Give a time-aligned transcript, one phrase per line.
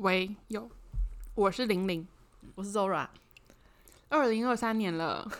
[0.00, 0.66] 喂，有，
[1.34, 2.08] 我是玲玲，
[2.54, 3.06] 我是 Zora。
[4.08, 5.30] 二零二三年了，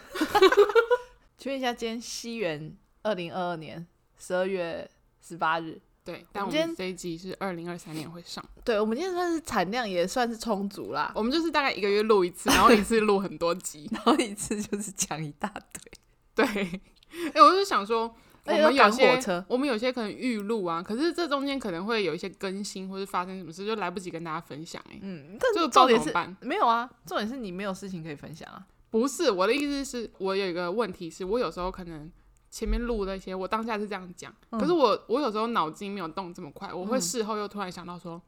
[1.38, 3.86] 请问一下，今天西元二零二二年
[4.18, 4.86] 十二月
[5.26, 5.80] 十八日。
[6.04, 8.44] 对，但我们这一集是二零二三年会上。
[8.62, 11.10] 对，我们今天算是产量也算是充足啦。
[11.14, 15.90] 我们就是大概一个月录一次， 然后一次录很多集，然后一次就是讲一大堆。
[16.34, 18.14] 对，哎、欸，我就是想说，
[18.50, 25.00] 我们有些我们有些可能预录啊，可是这中间可能会有一些更新，或是发生什么事，就来不及跟大家分享哎、欸。
[25.02, 28.66] 嗯，但是重点是没有啊，重点是你没有事情可以分享啊。
[28.90, 32.10] 不是，我的意思是我有一个问题是，我有时候可能。
[32.52, 38.20] 前面录那些，我当下是这样讲，嗯、可是我我有时候脑筋没有动这么快，我会事后又突然想到说，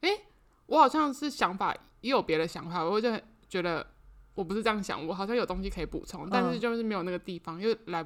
[0.00, 0.22] 哎、嗯欸，
[0.64, 3.12] 我好像是想法也有别的想法，我就
[3.46, 3.86] 觉得
[4.34, 8.02] 我不是这样想，我好像有东西可以补充，嗯、但是就是没有那个地方，又来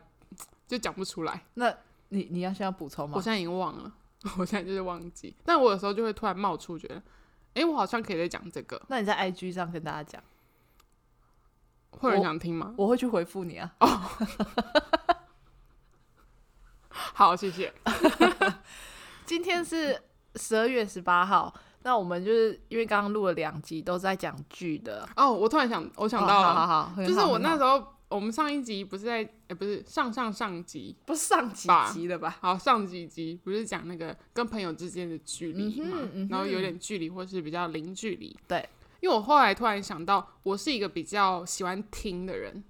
[0.67, 1.45] 就讲不出来。
[1.55, 1.75] 那
[2.09, 3.15] 你你要需要补充吗？
[3.17, 3.93] 我现在已经忘了，
[4.39, 6.97] 我现在就是忘记，但我有时候就会突然冒出，觉得，
[7.55, 8.81] 哎、欸，我好像可以再讲这个。
[8.89, 10.23] 那你在 IG 上跟大家讲，
[11.91, 12.75] 会有人想听吗？
[12.77, 13.75] 我，我会去回复你啊。
[13.81, 13.89] 哦
[17.15, 17.73] 好，谢谢。
[19.25, 20.03] 今天是
[20.37, 25.09] 十二月十八号，那我们就是因为刚刚录了两集，都在讲剧的。
[25.17, 32.37] 哦，我突然想，我想到了，哦、好好好，就是我那时候，我们上一集不是在，哎、欸，不是上上上集，不是上几集了吧？
[32.41, 38.37] 好，上几集不是讲那个跟朋友之间的距离嘛，嗯嗯、然后有点距离，或是比较零距离。
[38.47, 38.69] 对，
[39.01, 42.63] 因为我后来突然想到，我是一个比较喜欢听的人，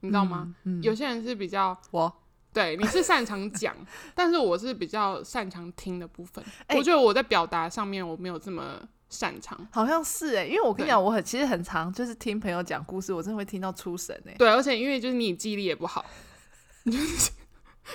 [0.00, 0.54] 你知道吗？
[0.82, 2.12] 有些人是比较我。
[2.52, 3.74] 对，你是擅长讲，
[4.14, 6.44] 但是我是比较擅长听的部分。
[6.68, 8.80] 欸、我觉得我在表达上面我没有这么
[9.14, 14.36] 擅长，好像是哎、欸，因为我跟你讲，我很其实很常就是听朋友讲故事，我真的会听到出神哎、欸。
[14.36, 16.04] 对，而且因为就是你记忆力也不好，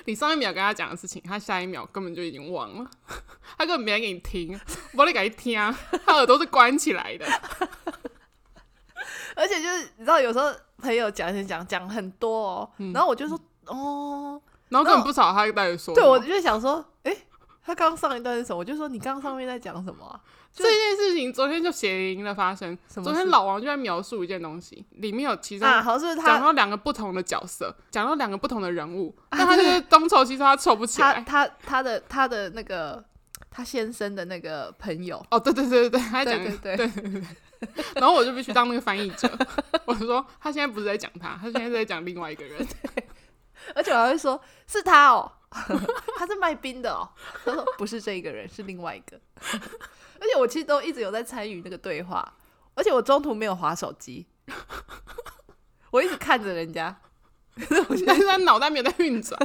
[0.06, 2.90] 你上一秒跟他讲的事情，他下一秒根本就已经忘了，
[3.58, 4.58] 他根本没来给你听，
[4.94, 7.26] 我得给你听啊，他耳朵是关起来的。
[9.36, 14.42] 而且就是你知道，有时候朋友讲讲讲讲很多哦，嗯、然后我就说哦。
[14.70, 15.96] 然后根本不晓得他在说。
[15.96, 17.18] 对，我就想说，哎，
[17.64, 18.60] 他刚刚上一段是什么？
[18.60, 20.22] 我就说你刚刚上面在讲什么啊？
[20.54, 22.78] 这件事情昨天就血淋淋的发生。
[22.88, 31.24] 昨天老王就在描述一件东西，里面有其中啊，好像是他讲到两个不同的角色，讲到两个不同的人物，但他就是东凑西凑，他凑不起来。
[31.26, 33.04] 他他他的他的那个
[33.50, 35.26] 他先生的那个朋友。
[35.32, 37.24] 哦，对对对对对，他讲对对对。
[37.96, 39.30] 然后我就必须当那个翻译者，
[39.86, 42.66] 我就说他现在不是在讲他，他现在是在讲另外一个人。
[43.76, 45.32] 而且我还会说，是他哦，
[46.18, 47.10] 他是卖冰的哦。
[47.44, 49.20] 他 说不是这一个人，是另外一个。
[50.20, 52.36] 而且我其实都一直有在参与那个对话，
[52.76, 54.28] 而且我中途没有划手机，
[55.92, 57.02] 我一直看着人家。
[57.90, 59.38] 我现在他脑袋没有在运转，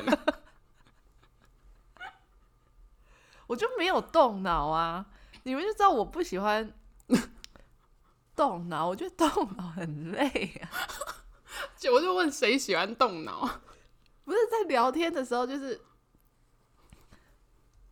[3.47, 5.06] 我就没有动脑啊。
[5.43, 6.72] 你们就知道我不喜欢
[8.37, 10.70] 动脑，我觉得动脑很累啊。
[11.76, 13.60] 就我就问谁喜欢动脑？
[14.25, 15.81] 不是在聊天的时候，就是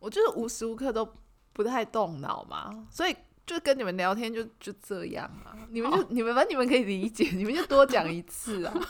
[0.03, 1.07] 我就是无时无刻都
[1.53, 3.15] 不太动脑嘛，所以
[3.45, 5.55] 就跟你们聊天就就这样啊。
[5.69, 6.05] 你们就、oh.
[6.09, 8.73] 你们反正你们可以理解，你们就多讲一次啊。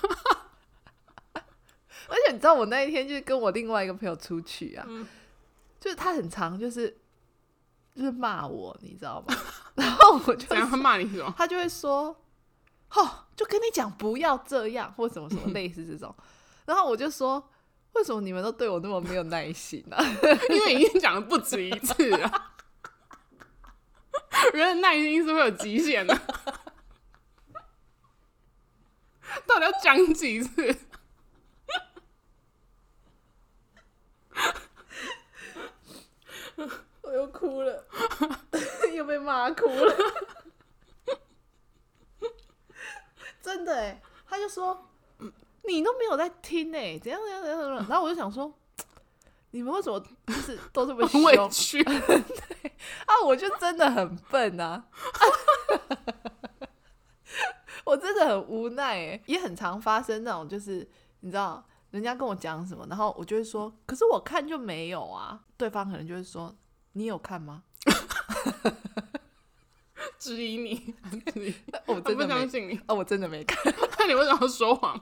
[1.36, 5.08] 而且你知道，我那一天就是跟我另外一个朋友出去啊，嗯、
[5.80, 6.90] 就是他很常就是
[7.96, 9.36] 就是骂我，你知道吗？
[9.76, 11.32] 然后我就他骂你什么？
[11.38, 12.16] 他就会说
[12.96, 16.14] ：“哦，就跟你讲不要这样，或什么什么 类似这种。”
[16.66, 17.48] 然后我就说，
[17.94, 20.04] 为什么你们都对我那么没有耐心呢、啊？
[20.50, 22.52] 因为已经讲了不止一次了，
[24.54, 26.14] 人的耐心是会有极限的，
[29.46, 30.76] 到底要讲几次？
[37.02, 37.86] 我又哭了，
[38.94, 39.96] 又被骂哭了，
[43.42, 44.90] 真的哎，他就说。
[45.76, 47.86] 你都没有在听呢、欸，怎样怎样怎样怎样？
[47.90, 48.54] 然后我就想说，
[49.52, 51.24] 你们为什么就是都这么 凶？
[51.24, 51.84] 委屈。
[51.86, 52.24] 对。
[53.06, 54.86] 啊，我就真的很笨啊，
[57.86, 60.88] 我真的很无奈哎、欸，也很常发生那种，就是
[61.22, 66.54] 你知道，人家跟我讲什么，然后我就会说，可是我看就没有啊，对方可能就会说，
[66.94, 67.64] 你有看吗？
[70.20, 70.94] 质疑你，
[71.86, 72.78] 我真的不相信你。
[72.86, 75.02] 啊，我真的没看，那你为什么要说谎？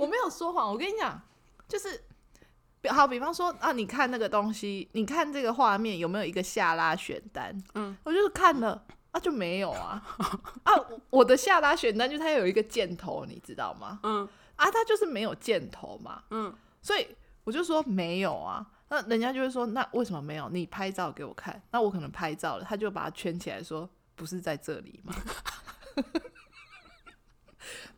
[0.00, 1.20] 我没有说谎，我跟你讲，
[1.68, 2.02] 就是，
[2.88, 7.54] 好，比方说啊，你看那个东西，你看这个画面有没有一个下拉选单？
[7.74, 10.02] 嗯，我就是看了，啊就没有啊，
[10.64, 10.72] 啊，
[11.10, 14.00] 我的下拉选单就它有一个箭头，你知道吗？
[14.02, 14.26] 嗯，
[14.56, 16.50] 啊，它就是没有箭头嘛，嗯，
[16.80, 17.06] 所以
[17.44, 20.48] 我就说没有啊，那人家就会说，那为什么没有？
[20.48, 23.86] 你拍照给我看，那我可能拍照了，他就把它圈起来说，
[24.16, 25.14] 不是在这里吗？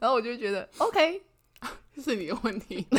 [0.01, 1.23] 然后我就觉得，OK，
[2.03, 2.87] 是你的问题。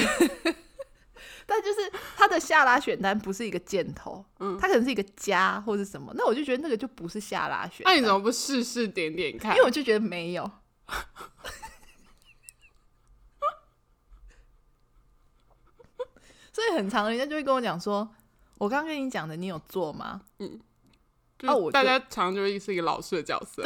[1.45, 7.93] 但就是他的下拉选单不是一个箭头，嗯，他可能是一个加或者什么，那我就觉得那个就不是下拉选单。
[7.93, 9.51] 那你怎么不试试点点看？
[9.51, 10.49] 因为我就觉得没有，
[16.53, 18.09] 所以很长人家就会跟我讲说，
[18.57, 20.21] 我刚刚跟你讲的，你有做吗？
[20.39, 20.61] 嗯，
[21.41, 23.61] 那我大家常常就会是一个老师的角色，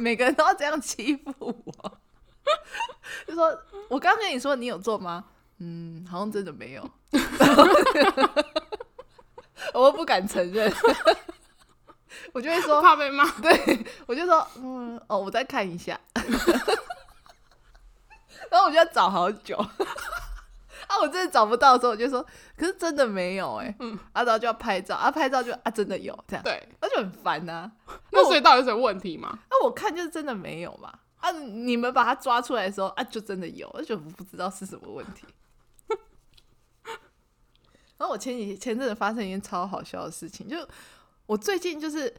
[0.00, 1.99] 每个人都要这样欺负我，
[3.26, 3.46] 就说
[3.88, 5.24] 我刚刚跟你说，你有做吗？
[5.58, 6.90] 嗯，好像真的没有，
[9.74, 10.72] 我不敢承认，
[12.32, 15.98] 我就会说怕被骂，对，我就说嗯哦，我再看一下，
[18.50, 22.24] 然后我就要找好久，啊，我真的找不到的时候，我就说，
[22.56, 27.70] 可是真的没有哎，嗯，然后就要拍照，啊，拍照就啊真的有这样，对，那就很烦呐，
[28.12, 28.24] 那。
[28.24, 29.40] 所以到底有什么问题吗？
[29.50, 30.90] 那我看就是真的没有嘛，
[31.20, 35.24] 啊，你们把他抓出来的时候啊，就真的有，而且我不知道是什么问题。
[37.98, 40.56] 然后我前几前阵子发生一件超好笑的事情，就
[41.26, 42.14] 我最近就是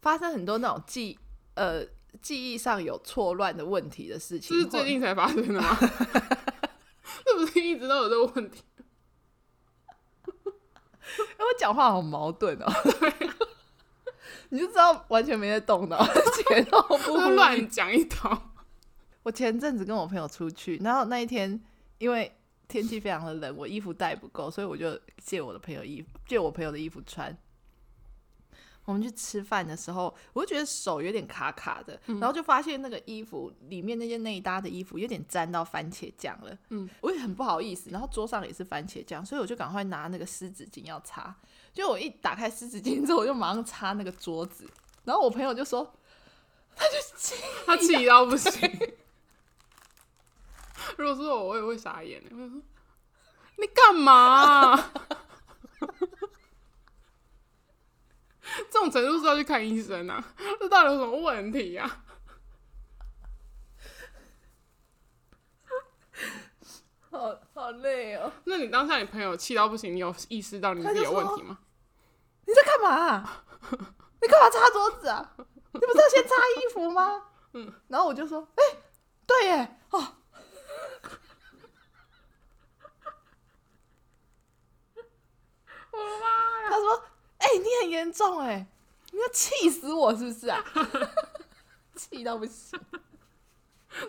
[0.00, 1.18] 发生很多那种记
[1.54, 1.84] 呃
[2.22, 5.76] 记忆上有错乱的问题的事情，是最近才发生的吗？
[7.26, 8.62] 是不是一直都有这个问题？
[10.26, 12.72] 因为我讲话好矛盾哦，
[14.50, 16.04] 你就知道完全没在动脑，
[16.48, 18.36] 前后不乱讲一通。
[19.22, 21.60] 我前阵子跟我朋友出去，然后那一天
[21.98, 22.32] 因为。
[22.68, 27.32] 天气非常的冷，我衣服带不够，所以我就借我的朋友衣服，借我朋友的衣服穿。
[28.84, 36.58] 我们去吃饭的时候，我就觉得手有点卡卡的，嗯、然后就发现那个衣服里面那件内搭的衣服有点沾到番茄酱了。
[36.70, 41.32] 嗯，我也很不好意思，然后桌上也是番茄酱，所以我就赶快拿那个湿纸巾要擦。
[41.76, 44.66] 就我一打开湿纸巾之后，我就马上擦那个桌子，
[45.04, 45.94] 然后我朋友就说，
[46.74, 47.34] 他就气，
[47.66, 48.52] 他气到不行。
[50.96, 52.24] 如果是我，我也会傻眼。
[52.30, 52.48] 我说
[53.58, 54.92] ：“你干嘛、啊？
[58.70, 60.24] 这种程度是要去看医生啊？
[60.58, 62.04] 这到底有什么问题呀、啊？”
[67.10, 68.32] 好好累哦。
[68.44, 71.58] 那你当下你朋友气到不行，你有意识到你自己有问题吗？
[72.46, 73.28] 你在干嘛？
[74.22, 75.34] 你干嘛擦桌子啊？
[75.72, 77.24] 你不是要先擦衣服吗？
[77.52, 77.72] 嗯。
[77.88, 78.82] 然后我就说：“哎、欸，
[79.26, 79.98] 对耶，哦。”
[85.92, 86.26] 我的妈
[86.62, 86.70] 呀！
[86.70, 87.02] 他说
[87.38, 88.66] ：“哎、欸，你很严重哎，
[89.12, 90.62] 你要气死我是不是啊？
[91.96, 92.78] 气到不行，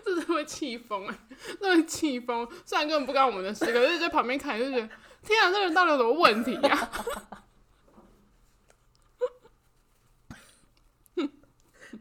[0.04, 1.18] 这是会气疯哎，
[1.60, 2.46] 这会气疯。
[2.66, 4.88] 虽然根本不关我们的事，可是在旁边看就觉得，
[5.22, 7.44] 天啊，这个人到底有什么问题呀、啊？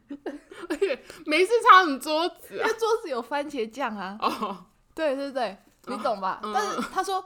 [0.69, 2.63] 而且没事擦什么桌子啊？
[2.67, 4.17] 因为桌子有番茄酱啊。
[4.21, 4.65] 哦，
[4.95, 5.57] 对对对，
[5.87, 6.39] 你懂吧？
[6.43, 7.23] 哦、但是他说。”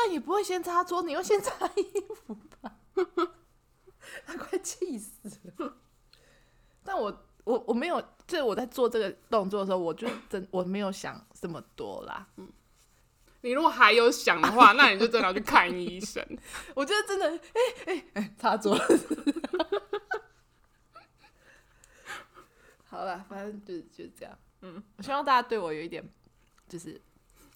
[0.00, 1.82] 但也不会先擦桌，你要先擦衣
[2.14, 2.72] 服吧？
[4.24, 5.12] 他快气死
[5.56, 5.76] 了！
[6.84, 12.24] 但我我我没有，就是我在做这个动作的时候，我就真我没有想这么多啦。
[12.36, 12.48] 嗯，
[13.40, 16.24] 你如果还有想的话， 那你就真的要去看医生。
[16.76, 19.42] 我觉得真的，哎哎哎，擦桌子。
[22.88, 24.38] 好了，反正就就是这样。
[24.62, 26.02] 嗯，我希望大家对我有一点，
[26.68, 27.00] 就是。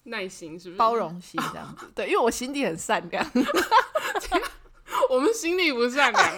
[0.05, 0.77] 耐心是不是？
[0.77, 3.25] 包容心这样子，对，因为我心地很善良。
[5.09, 6.37] 我们心地不善良。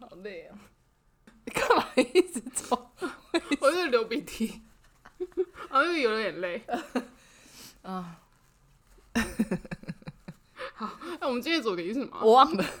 [0.00, 0.58] 好累啊！
[1.46, 2.92] 你干嘛一直走？
[3.58, 4.60] 我就是流鼻涕，
[5.70, 6.62] 然后又有点累。
[7.80, 8.20] 啊，
[10.76, 10.90] 好，
[11.20, 12.18] 那我们今天的主题是什么？
[12.22, 12.64] 我忘了。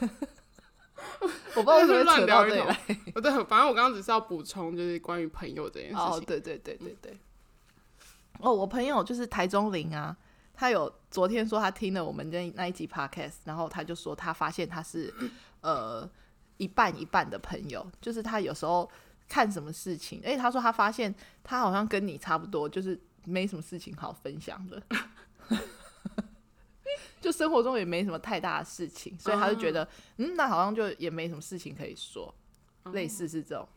[1.54, 2.64] 我不知道为什么乱聊 对，
[3.44, 6.04] 反正我刚刚只是要补充，就是关于朋友这件事情。
[6.04, 7.18] 哦，对对对对对。
[8.40, 10.14] 哦，我朋友就是台中林啊，
[10.54, 15.12] 他有昨天说他听了我们那那一集 podcast，然后他就说他发现他是
[15.62, 16.08] 呃
[16.58, 18.90] 一半一半的朋友，就是他有时候
[19.26, 24.82] 看什么事情，哎，他说他发现他好像跟你差不多，就是没什么事情好分享的。
[27.26, 29.82] 就生活中也没什么太大的事情，所以他就觉得，
[30.18, 32.32] 嗯，嗯，那好像就也没什么事情可以说，
[32.84, 33.68] 嗯、类似是这种。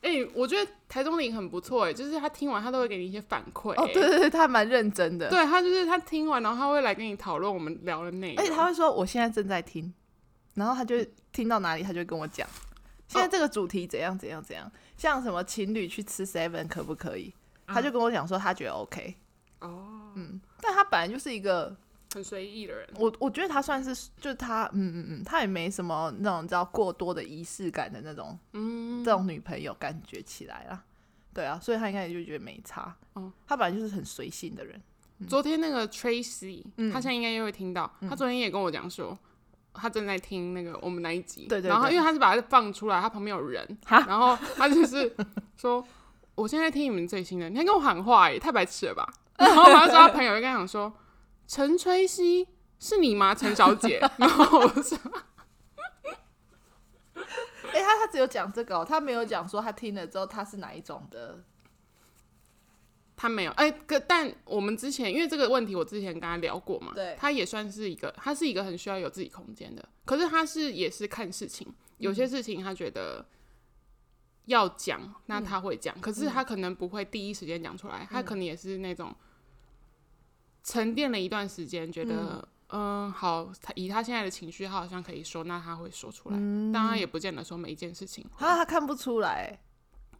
[0.00, 3.70] 哎、欸，我觉得台中林很不错，哎，就是他听完他都会给你一些反馈。
[3.80, 5.30] 哦，对对对，他还蛮认真的。
[5.30, 8.44] 对，他就是他听完，然后他会来跟你讨论我们聊的内容。
[8.44, 9.94] 而且他会说，我现在正在听，
[10.54, 10.96] 然后他就
[11.30, 12.48] 听到哪里，他就跟我讲，
[13.06, 17.32] 现在这个主题怎样怎样怎样，像什么情侣去吃 seven 可不可以？
[17.68, 19.14] 他就跟我讲说，他觉得 OK。
[19.60, 21.76] 哦，嗯，但他本来就是一个
[22.14, 22.88] 很随意的人。
[22.96, 30.82] 我我觉得他算是，就是他，嗯嗯嗯，他也没什么那种叫过多的仪式感的那种，嗯，这种女朋友感觉起来啦。
[31.34, 32.94] 对啊，所以他应该也就觉得没差。
[33.14, 34.80] 嗯，他本来就是很随性的人。
[35.18, 37.90] 嗯、昨天那个 Tracy，、嗯、他现在应该又会听到。
[38.08, 39.16] 他昨天也跟我讲说，
[39.72, 41.46] 他正在听那个我们那一集。
[41.48, 41.70] 对，对对。
[41.70, 45.14] 然后因为他是把它放出来，他旁边有人，然后他就是
[45.56, 45.82] 说，
[46.34, 49.08] 我现在听你们最新的，你还跟我喊话，耶太白痴了吧？
[49.38, 50.92] 然后他说他朋友就跟他讲说，
[51.46, 54.00] 陈吹西是你吗，陈小姐？
[54.18, 54.98] 然后我说。
[57.14, 61.42] 哎、欸，他他只有讲这个、哦，他没有讲说他听了之后他是哪一种的。
[63.14, 69.88] 他没有，哎、欸，可但我们之前因为这个问题，我之前跟他聊过嘛，对，他也算是一个，他是一个很需要有自己空间的。
[70.04, 73.24] 可是他是也是看事情，有些事情他觉得
[74.46, 79.14] 要讲，嗯、那他会讲，可是他可能不会第一时间讲出来，嗯、他可能也是那种
[80.62, 82.14] 沉淀了一段时间，觉得。
[82.14, 82.42] 嗯
[82.74, 88.24] 嗯，好，他以他现在的情绪，他好像可以说，那他会说出来，嗯、但他也不见得说每一件事情。
[88.38, 89.60] 他他看不出来，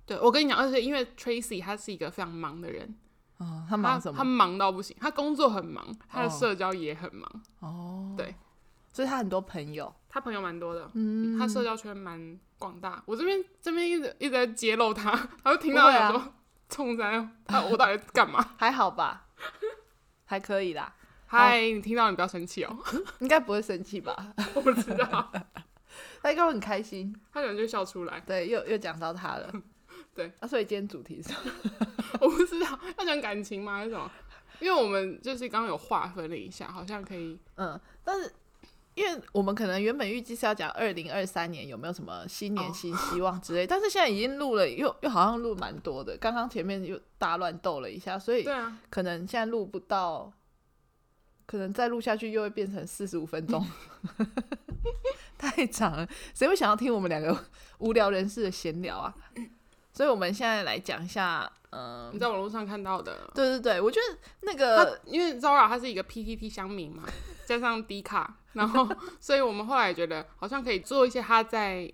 [0.05, 2.95] 对，我跟你讲，而且因为 Tracy 他是一个非常忙的人，
[3.39, 4.19] 哦，他忙什么？
[4.19, 7.43] 他，他忙到不行，他工作很忙，他的社交也很忙。
[7.61, 8.35] 哦，对，
[8.93, 13.03] 所以他很多朋友，他朋友蛮多的，嗯，他社交圈蛮广大。
[13.07, 15.11] 我这边这边一直一直在揭露他，
[15.43, 16.35] 他就听到他说
[16.69, 18.47] 冲三，啊、他我到底干嘛？
[18.59, 19.29] 还好吧，
[20.33, 20.91] 还可以啦。
[21.27, 22.75] 嗨你听到你不要生气哦，
[23.21, 24.33] 应该不会生气吧？
[24.55, 25.31] 我不知道，
[26.23, 28.19] 他应该会很开心，他可能就笑出来。
[28.21, 29.53] 对，又又讲到他了，
[30.15, 30.33] 对。
[30.41, 31.53] 啊，所以今天主题是什么？
[32.23, 33.77] 我不知道要讲感情吗？
[33.77, 34.11] 还是什么？
[34.59, 38.33] 因为我们就是刚刚有划分了一下，好像可以，嗯，但是
[38.95, 48.47] 因为我们可能原本预计是要讲二零二三年有没有什么新年新希望之类，哦、 但是现在已经录了，又又好像录蛮多的，刚刚前面又大乱斗了一下，所以
[48.91, 50.33] 可能现在录不到。
[51.45, 53.67] 可能再录下去又会变成四十五分钟，
[55.37, 56.09] 太长了。
[56.33, 57.37] 谁会想要听我们两个
[57.79, 59.15] 无聊人士的闲聊啊？
[59.93, 67.03] 所以我们现在来讲一下，嗯、呃，你在网络上看到的，对对对，我觉得那个，因为 Zora 他是一个 PTT 乡民嘛，
[67.45, 68.89] 加上 D 卡，然后，
[69.21, 71.93] 所以我们后来觉得好像可以做一些他在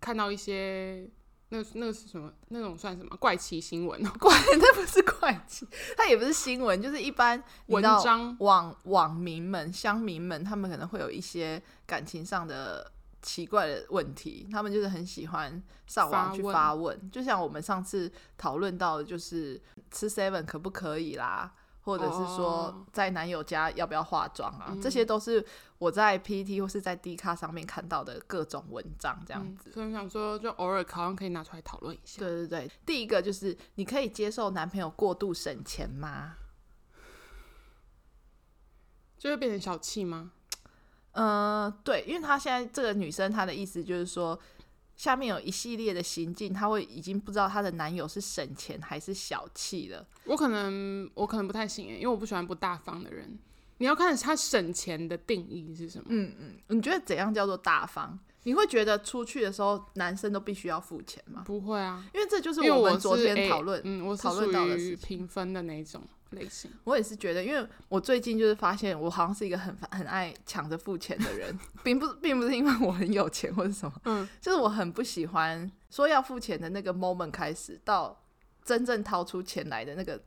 [0.00, 1.08] 看到一些。
[1.50, 2.28] 那那个是什么？
[2.48, 4.02] 那种算什么怪奇新闻？
[4.18, 5.64] 怪， 那不是怪奇，
[5.96, 8.36] 它也不是新闻，就是一般文章。
[8.40, 12.90] 网网民们、乡民们，他们可能会有一些感情上的
[13.22, 16.52] 奇怪的问题，他们就是很喜欢上网去发问。
[16.52, 17.10] 发问。
[17.12, 19.62] 就像我们上次讨论到的，就是
[19.92, 21.54] 吃 seven 可不可以啦？
[21.86, 24.72] 或者是说，在男友家要不要化妆啊？
[24.72, 25.46] 哦、这些都是
[25.78, 29.70] 我在 PTT 或是在 D 卡上面看到的各种文章，这样子。
[29.70, 32.18] 所以我想说，就偶尔好像可以拿出来讨论一下。
[32.18, 36.34] 对对对，第一个就是你可以接受男朋友过度省钱吗？
[39.16, 40.32] 就会变成小气吗？
[41.12, 44.36] 嗯、呃，对，因为他现在这个女生，她的意思就是说。
[44.96, 50.06] 下面有一系列的行径，她会已经不知道她的男友是省钱还是小气了。
[50.24, 53.38] 我可能我可能不太行，因为我不喜欢不大方的人。
[53.78, 56.06] 你要看他省钱的定义是什么？
[56.08, 58.18] 嗯嗯，你觉得怎样叫做大方？
[58.44, 61.42] 你会觉得出去的时候男生都必须要付钱吗？
[61.44, 66.02] 不会啊，因为这就是我们昨天讨论，嗯，我讨论到的是平分的那种。
[66.30, 78.22] 类型，我也是觉得，因为我最近就是发现，我好像是一个很很爱抢着付钱的人， 并不并不是因为我很有钱或者什么，嗯，就是我很不喜欢说要付钱的那个 moment 开始到
[78.64, 80.20] 真正掏出钱来的那个，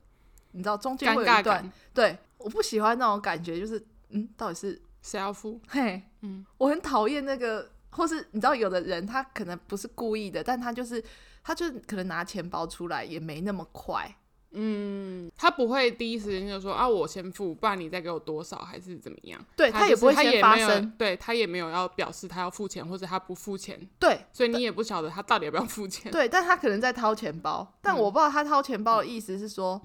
[0.51, 5.59] 你知道中间会有一段，对，我不喜欢那种感觉，就是嗯，到底是谁要付？
[5.67, 11.03] 嘿，嗯，我很讨厌那个，或是你知道，有的人他可能不是故意的，但他就是
[11.43, 14.15] 他就可能拿钱包出来也没那么快。
[14.51, 19.39] 嗯，他不会第一时间就说啊，我先付，不然你再给我多少，还是怎么样？
[19.55, 26.11] 对，他，就是，他也不会先发生，对他也没有要表示他要付钱或者他不付钱，对，所以你也不晓得他到底要不要付钱。
[26.11, 29.79] 对，但他可能在掏钱包，但我不知道他掏钱包的意思是说，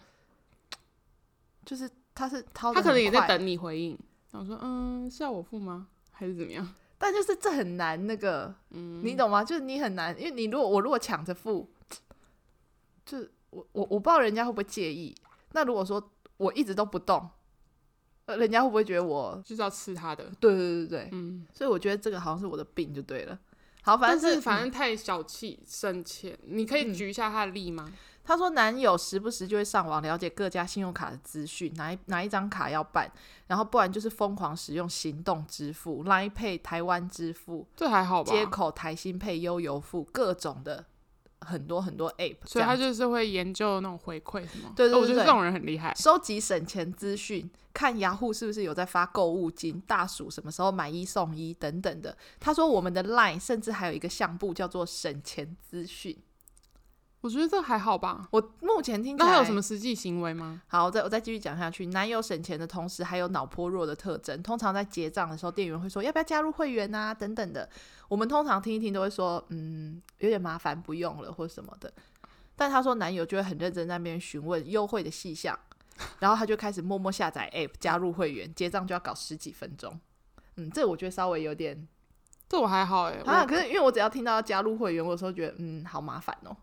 [0.70, 0.78] 嗯、
[1.66, 3.98] 就是他是掏，他可能也在等你回应，
[4.30, 5.88] 然后说嗯，是要我付吗？
[6.10, 6.66] 还是怎么样？
[6.96, 9.44] 但就是这很难，那个，嗯，你懂吗？
[9.44, 11.68] 就是你很难，因为你如果我如果抢着付，
[13.04, 13.18] 就。
[13.54, 15.14] 我我我不知道人家会不会介意。
[15.52, 17.28] 那如果说我一直都不动，
[18.26, 20.24] 呃，人家会不会觉得我就是要吃他的？
[20.40, 21.46] 对对对对，嗯。
[21.52, 23.38] 所以我觉得这个好像是我的病就对了。
[23.82, 26.36] 好，反正是，是反正太小气省钱。
[26.42, 27.92] 嗯、你可以举一下他的例吗？
[28.24, 33.12] 他说男友时不时就会上网了解各家信用卡的资讯，哪一哪一张卡要办，
[33.48, 38.32] 然后不然就是疯狂使用行动支付，Line Pay、台湾支付，这还好吧？
[38.32, 40.86] 接口台新配悠游付各种的。
[41.44, 44.72] 很多很多 app，所以他就是会研究那种回馈什么。
[44.74, 52.16] 对对对，对、哦，我觉得这种人很厉害，收集省钱资讯，看雅虎是不是有在发购物金，大暑什么时候买一送一等等的。
[52.40, 56.16] 他说我们的 Line 甚至还有一个相簿叫做省钱资讯。
[57.24, 58.28] 我觉得这还好吧。
[58.30, 60.60] 我目前听起来，那还有什么实际行为吗？
[60.66, 61.86] 好，我再我再继续讲下去。
[61.86, 64.42] 男友省钱的同时，还有脑波弱的特征。
[64.42, 67.66] 通常在结账的时候，店员会说要不要加入会员啊，等等的。
[68.08, 71.90] 我们通常听一听都会说，嗯，有点麻烦，不用了或什么的。
[72.54, 75.58] 但他说男友就会很认真在那边询问优惠的细项，
[76.18, 79.98] 然后他就开始默默下载 app 加入会员，结账就要搞十几分钟。
[80.56, 81.88] 嗯，这我觉得稍微有点，
[82.50, 83.22] 这我还好哎、欸。
[83.22, 86.54] 啊，可是因为我只要听到要加入会员，我有时候觉得嗯，好麻烦哦。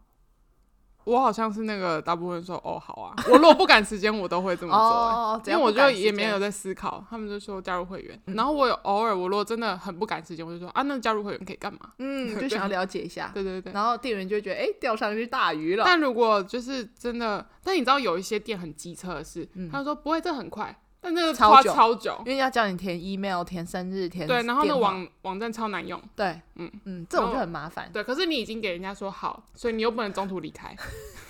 [1.03, 7.03] 我好像是那个大部分说哦好啊， 我如果不赶时间，我都会这么做、因为我就也没有在思考。
[7.10, 11.79] 他们就说加入会员，嗯、然后我有偶尔我如果真的很不赶时间，我就说啊，那加入会员可以干嘛？
[12.00, 13.31] 嗯， 就想要了解一下。
[13.34, 15.84] 对对对，然后店员就会觉得哎，钓上一只大鱼了。
[15.86, 20.77] 但如果就是真的，但你知道有一些店很机车的是，嗯、他们说不会，这很快。
[21.03, 26.00] 但那个花超久，因为要叫你填 email、填生日、填对，然后那网网站超难用。
[26.15, 27.89] 对，嗯嗯，这种就很麻烦。
[27.91, 30.77] 对，可是你已经给人家说好，所以你又不能中途离开，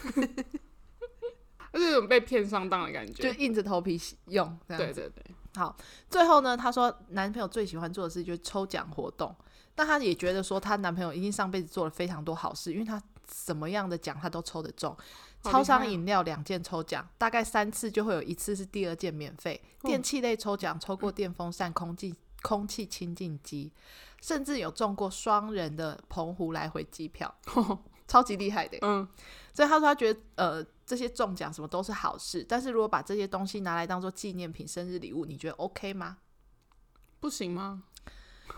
[1.71, 4.59] 就是有种被骗上当的感觉，就硬着头皮用。
[4.67, 5.11] 对对对，
[5.55, 5.73] 好，
[6.09, 9.33] 最后呢，她说男朋友最喜欢做的事就是抽奖活动，
[9.73, 13.01] 但她也觉得说她男朋友一定上辈子做了非常多好事，因为他
[13.33, 14.93] 什么样的奖她都抽得中。
[15.43, 19.59] 超商饮料两件抽奖，大概三次就会有一次是第二件免费。
[19.81, 23.71] 电器类抽奖抽过电风扇、空气空气清净机，
[24.21, 27.33] 甚至有中过双人的澎湖来回机票，
[28.07, 28.77] 超级厉害的。
[28.81, 29.07] 嗯，
[29.53, 36.17] 所以他说他觉得呃这些中奖什么都是好事，但是如果把这些东西拿来当做纪念品、生日礼物，你觉得 OK 吗？
[37.19, 37.83] 不行吗？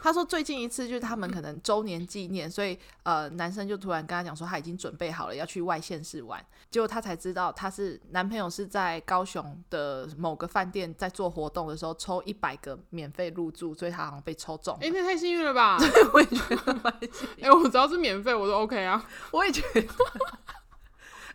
[0.03, 14.75] 他说最近一次就是他们可能周年纪念，所以呃男生就突然跟他讲说他已经准备好了要去外县市玩，结果他才知道他是男朋友是在高雄的某个饭店在做活动的时候抽一百个免费入住，所以他好像被抽中。
[14.81, 15.78] 哎、欸，那太幸运了吧？
[16.13, 17.45] 我也觉得蛮幸运。
[17.45, 19.80] 哎、欸，我只要是免费我都 OK 啊， 我也觉得，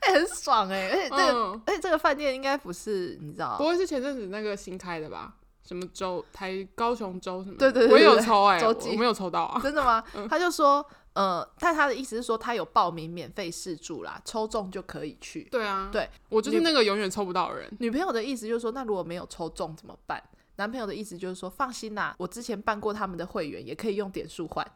[0.01, 5.33] 哎、欸，很爽哎、欸，而且这个、嗯、而且这个饭店应该不是你知道，不会是前阵子那个新开的吧？
[5.69, 7.57] 什么州台高雄州什么？
[7.59, 9.61] 对对对，我也有抽哎、欸，我没有抽到啊。
[9.63, 10.03] 真的吗？
[10.17, 15.43] 嗯、他就说，呃，但他的意思是说，他有报名免费试住啦，抽中就可以去。
[15.51, 17.71] 对啊，对，我就是那个永远抽不到的人。
[17.81, 20.23] 女朋友的意思就是说，那如果没有抽中怎么办？
[20.57, 24.67] 男朋友的意思就是说，放心啦，我之前办过他们的会员，也可以用点数换。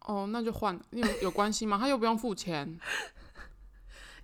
[0.00, 1.78] 哦，那就换，有有关系吗？
[1.80, 2.78] 他又不用付钱。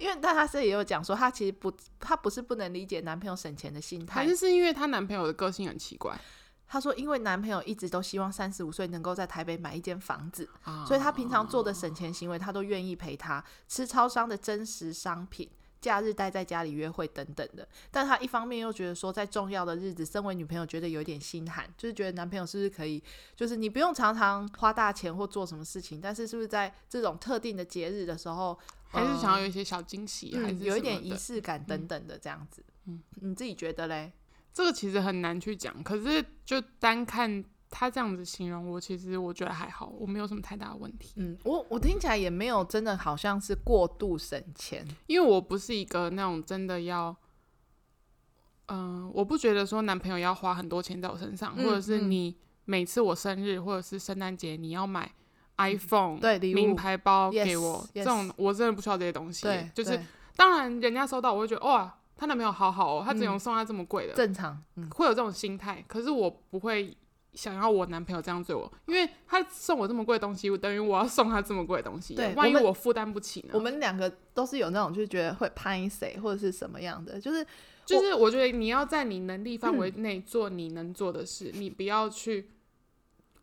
[0.01, 6.19] 因为但他是也有讲说，她其实不，她不是不能理解男朋友省钱的心态，还是是因为她男朋友的个性很奇怪。
[6.67, 15.49] 她说，因为男朋友一直都希望三十五岁能够在台北买一间房子，啊，所以她平常做的省钱行为，她都愿意陪他吃超商的真实商品。
[15.81, 23.03] 假日待在家里约会等等的，但她一方面又觉得说，在重要的日子，身为女朋友觉得有点心寒，就是觉得男朋友是不是可以，
[23.35, 28.59] 就是你不用常常花大钱或做什么事情，但是是不是在这种特定的节日的时候，
[28.91, 32.63] 还是想要有一些小惊喜，还是有一点仪式感等等的这样子。
[32.87, 34.13] 嗯，你自己觉得嘞？
[34.53, 37.45] 这个其实很难去讲，可是就单看。
[37.73, 41.13] 他这样子形容我，其实我觉得还好，我没有什么太大的问题。
[41.19, 47.17] 嗯，我我听起来也没有真的好像是过度省钱，因为我不是一个那种真的要，
[48.67, 55.15] 嗯、呃，我不觉得说男朋友要花很多钱在我身上，嗯、或者是你每次我生日或者是圣诞节你要买
[55.61, 59.43] iPhone、名牌包给我，yes, 这种我真的不需要这些东西。
[59.43, 60.01] 对，就是
[60.37, 65.85] 当然人家收到我会觉得哇，她男朋友好好哦，她只用送她这么贵的，正常，嗯，会有这种心态。
[65.87, 66.97] 可是我不会。
[67.33, 72.17] 想要我男朋友这样对我，因为他送我这么贵的东西，我等于我要送他这么贵的东西。
[72.17, 73.51] 对，万一我负担不起呢？
[73.53, 77.47] 我们两个都是有那种，就是觉得会拍谁或者是什么样的，就是
[77.87, 82.51] 就是我觉得你要在你能力范围内做你能做的事，嗯，你不要去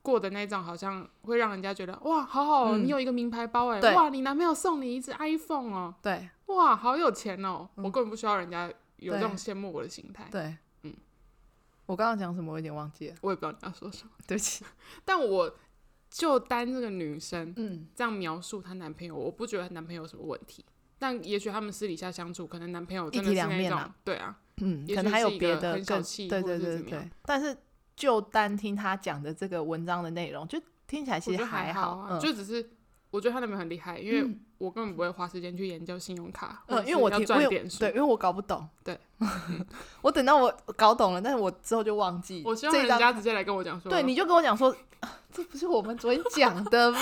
[0.07, 10.55] 过的那种，好像会让人家觉得哇，好好，哦，嗯，你有一个名牌包哎，哇，你男朋友送你一只 iPhone 哦，对，哇，好有钱哦，嗯，我根本不需要人家有这种羡慕我的心态，对。
[10.83, 10.93] 嗯
[11.87, 12.53] 我刚刚讲什么？
[12.53, 14.63] 我有点忘记了，我也不知道你要说什么， 对不起。
[15.03, 15.53] 但我
[16.09, 20.65] 就单这个女生，嗯，这样描述她男朋友，我不觉得她男朋友有什么问题。
[20.99, 27.09] 但也许他们私底下相处，可能男朋友真的是那种，对啊，嗯，可能还有别的更气，对对对对。
[27.23, 27.55] 但是
[27.97, 30.57] 就单听他讲的这个文章的内容，就
[30.87, 32.69] 听起来其实还好，还好啊，嗯，就只是。
[33.09, 38.99] 我觉得他那边很厉害，因为我根本不会花时间去研究信用卡，嗯，因为我要赚点数，对，因为我搞不懂，对，
[40.03, 42.43] 我等到我搞懂了，但是我之后就忘记。
[42.45, 44.75] 我希望人家直接来跟我讲说，对，你就跟我讲说，
[45.31, 46.99] 这不是我们昨天讲的吗？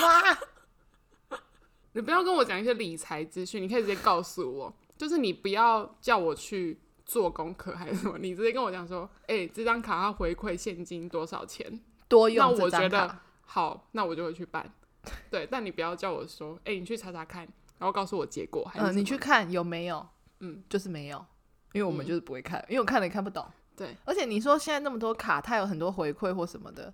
[1.93, 12.55] 你不要跟我讲一些理财资讯，你可以直接告诉我，就是你不要叫我去做功课还是什么，你直接跟我讲说，哎、欸，这张卡它回馈现金多少钱，多用。
[12.57, 14.69] 那我觉得好，那我就会去办。
[15.29, 17.43] 对，但你不要叫我说，哎、欸，你去查查看，
[17.77, 18.65] 然后告诉我结果。
[18.65, 20.05] 还是、呃、你去看有没有？
[20.39, 21.23] 嗯，就是没有，
[21.73, 23.45] 因为我们就是不会看，嗯、因为我看了也看不懂。
[23.77, 26.93] 对，而且你说现在那么多卡，它有很多回馈或什么的。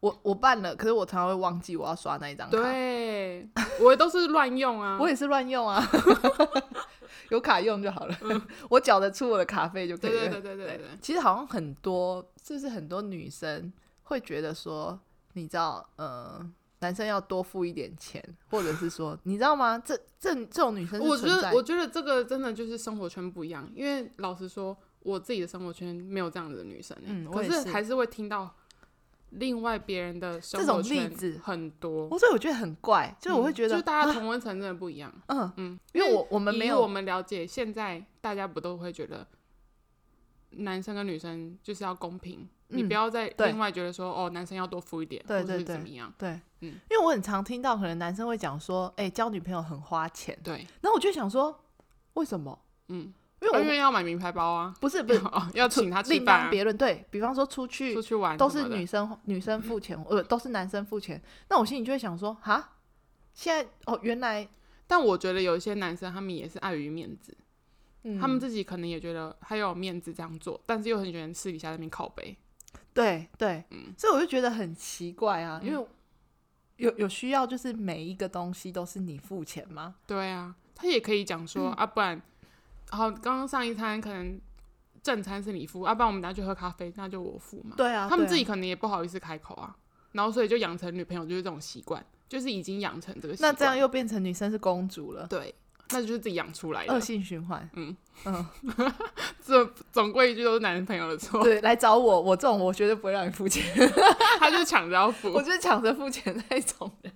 [0.00, 2.56] 我我办了，可是我常常会忘记我要刷那一张卡。
[2.56, 3.48] 对，
[3.80, 4.96] 我都是乱用啊。
[5.02, 5.82] 我也是乱用啊，
[7.30, 8.16] 有卡用就好了。
[8.22, 10.20] 嗯、 我缴得出我的卡费就可以了。
[10.20, 13.72] 对对对对对，对，其实好像很多，就是很多女生
[14.04, 14.98] 会觉得说，
[15.34, 16.40] 你知道，呃，
[16.80, 19.78] 男生要多付一点钱，或者是说，你知道吗？
[19.78, 23.70] 这这这种女生，我觉得我觉得这个真的就是生活圈不一样。
[23.74, 28.54] 因为老实说，我自己的生活圈没有这样子的女生、欸，嗯，可是还是会听到。
[29.30, 31.10] 另外别人的生活圈
[31.42, 35.12] 很多，所以我觉得很怪，就是我会觉得，就大家同温层真的不一样。
[35.26, 35.52] 嗯。
[35.56, 39.26] 嗯，因为我我们没有我们了解，现在大家不都会觉得
[40.50, 46.12] 男生跟女生就是要公平，你不要再另外觉得说哦，男生要多付一点，或者是怎么样？
[46.16, 51.64] 对，嗯，因为我很常听到可能男生会讲说，哎，交女朋友很花钱，对，然后我就想说，
[52.14, 52.58] 为什么？
[52.88, 53.12] 嗯。
[53.40, 56.76] 因为我因为要买名牌包啊，不是 不是，哦，要请他吃饭，另当别论。
[56.76, 61.22] 对，比方说出去出去玩，都是女生女生付钱，呃，都是男生付钱。
[61.48, 62.76] 那我心里就会想说，哈，
[63.34, 64.48] 现在哦，原来，
[64.88, 67.36] 但我觉得有一些男生他们也是碍于面子，
[68.20, 72.36] 他们自己可能也觉得还有面子这样做，但是又很喜欢私底下在那边靠背。
[72.92, 73.64] 对对，
[73.96, 75.86] 所以我就觉得很奇怪啊，因为
[76.78, 79.94] 有有需要就是每一个东西都是你付钱吗？
[80.06, 82.20] 对啊，他也可以讲说啊，不然。
[82.90, 84.40] 然后刚刚上一餐可能
[85.02, 87.74] 正餐是你付，要、啊、不然我们等下去喝咖啡，那就我付嘛。
[87.76, 89.76] 对啊，他们自己可能也不好意思开口啊，
[90.12, 93.52] 然后所以就养成女朋友就是这种习惯，就是已经养成这个习惯。
[93.52, 95.26] 那这样又变成女生是公主了。
[95.26, 95.54] 对，
[95.90, 97.68] 那就是自己养出来的恶性循环。
[97.74, 98.46] 嗯嗯，
[99.44, 101.42] 这总归一句都是男朋友的错。
[101.42, 103.64] 对，来找我，我这种我绝对不会让你付钱，
[104.40, 107.12] 他就抢着要付，我就是抢着付钱那种人。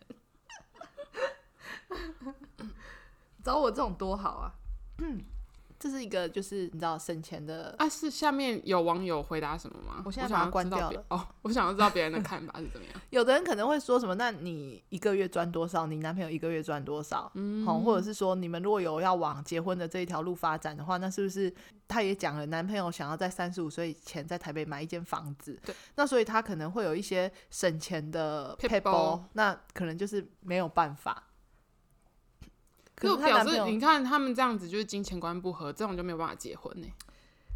[3.43, 4.53] 找我这种多好啊。
[4.99, 5.21] 嗯。
[5.83, 7.89] 这是一个，就是你知道省钱的啊？
[7.89, 10.01] 是下面有网友回答什么吗？
[10.05, 11.05] 我现在把它关掉了。
[11.09, 13.03] 哦，我想要知道别人的看法是怎么样。
[13.11, 14.15] 有的人可能会说什么？
[14.15, 15.89] 那你一个月赚多少？
[15.89, 17.29] 你男朋友一个月赚多少？
[17.35, 21.53] 嗯，好，或者是说你们如果有要往结婚的这一条路发展的话，那是不是
[21.89, 25.59] 他也讲了，男朋友想要在三十五岁前在台北买一间房子？
[25.67, 31.25] 对，那所以他可能会有一些省钱的配包，那可能就是没有办法。
[33.03, 36.87] 就表示你看他们这样子就是金钱观不合，这种就没有办法结婚呢。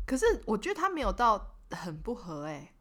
[0.07, 2.73] 可是我觉得他没有到很不合哎，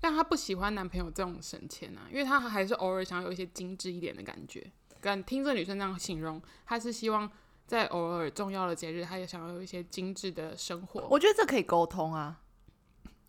[0.00, 4.70] 但他不喜欢男朋友这种省钱啊，因为他还是偶尔想要有一些精致一点的感觉。
[5.00, 7.30] 敢听这女生这样形容，她是希望
[7.66, 11.06] 在偶尔重要的节日，她也想要有一些精致的生活。
[11.10, 12.40] 我觉得这可以沟通啊，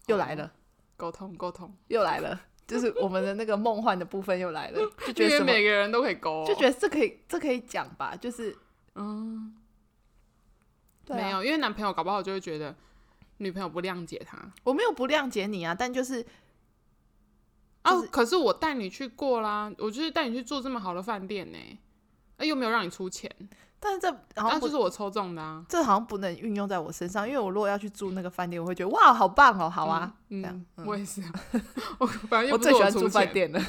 [0.05, 0.53] 又来了，
[0.95, 8.55] 沟通沟通又来了，就是我们的那个梦幻的部分又来了，就觉得每个人都可以沟，就觉得这可以这可以讲吧，就是。
[8.95, 9.53] 嗯，
[11.07, 12.75] 啊、没有，因为男朋友搞不好就会觉得
[13.37, 14.37] 女朋友不谅解他。
[14.63, 16.25] 我没有不谅解你啊，但就是，
[17.81, 21.57] 啊，可是我带你去过啦，我就是带你去住这么好的饭店呢，
[22.37, 23.29] 哎，又没有让你出钱，
[23.79, 30.85] 但是这好像就是我抽中的啊，这好像不能运用在我身上，因为我如果要去住那个饭店，我会觉得哇，好棒哦，好啊，嗯，嗯嗯。
[30.85, 31.21] 我也是，
[31.99, 33.59] 我反正我，我最喜欢住饭店了。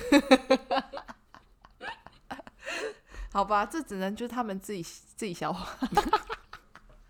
[3.34, 5.76] 好吧，这只能就是他们自己自己消化，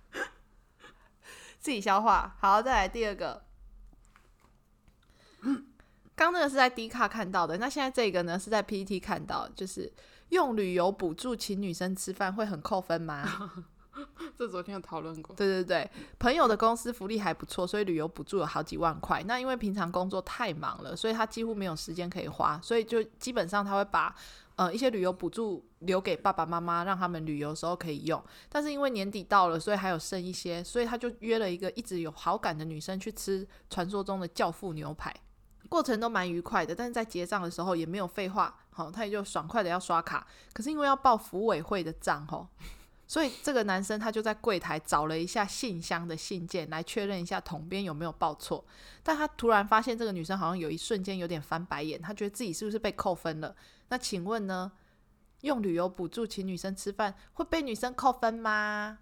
[1.61, 2.35] 自己消化。
[2.41, 3.45] 好，再来第二个。
[6.17, 9.93] 刚那个是在 D 卡看到的，那现在这个呢是在 PTT 看到，就是
[10.31, 13.53] 用旅游补助请女生吃饭会很扣分吗？
[14.39, 15.37] 这昨天有讨论过。
[15.37, 19.23] 对对对，朋友的公司福利还不错，所以旅游补助有好几万块。
[19.25, 24.17] 那因为平常工作太忙了，所以他几乎没有时间可以花，所以就基本上他会把。
[24.57, 28.23] 呃，一些旅游补助留给爸爸妈妈，让他们旅游时候可以用。
[28.49, 35.13] 但是因为年底到了，所以还有剩一些，所以他就约了一个一直有好感的女生去吃传说中的教父牛排，
[35.69, 36.73] 过程都蛮愉快的。
[36.73, 40.25] 但是在结账的时候也没有废话，好，他也就爽快的要刷卡。
[40.53, 42.47] 可是因为要报福委会的账，吼，
[43.09, 48.65] 所以这个男生他就在柜台找了一下信箱的信件来确认一下统编有没有报错。
[49.03, 53.53] 但他突然发现这个女生好像有一瞬间有点翻白眼，他觉得自己是不是被扣分了？
[53.89, 54.73] 那请问呢？
[55.43, 58.97] 用旅游补助请女生吃饭会被女生扣分吗？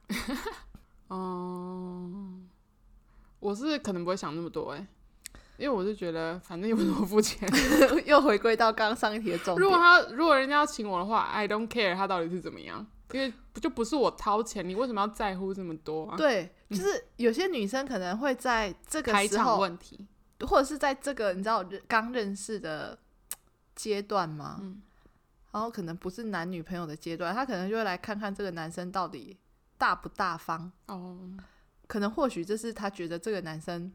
[1.09, 2.49] 嗯，
[3.39, 4.85] 我是可能不会想那么多哎，
[5.57, 7.49] 因为我是觉得反正又不是我付钱，
[8.07, 9.59] 又回归到刚刚上一题的重点。
[9.59, 16.17] 如果他如果人家要请我的话，I don't care 他到底是怎么样，因为不就不是我掏钱，你为什么要在乎这么多啊？
[16.17, 20.09] 对，就是有些女生可能会在这个时候问题，
[20.41, 22.99] 或者是在这个你知道刚认识的
[23.75, 24.59] 阶段吗？
[24.61, 24.83] 嗯，
[25.51, 29.37] 然后可能不是男女朋友的阶段，他可能就会来看看这个男生到底
[29.79, 31.19] 大不大方哦。
[31.87, 33.93] 可能或许这是他觉得这个男生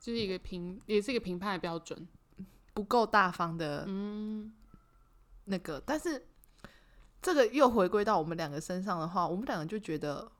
[0.00, 2.06] 就是一个评，也是一个评判的标准，
[2.74, 4.52] 不够大方的，嗯，
[5.44, 6.26] 那个，但是。
[7.20, 10.30] 这个又回归到我们两个身上的话，我们两个就觉得，